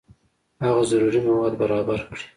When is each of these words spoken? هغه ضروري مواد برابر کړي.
هغه 0.63 0.81
ضروري 0.91 1.19
مواد 1.27 1.53
برابر 1.61 1.99
کړي. 2.09 2.23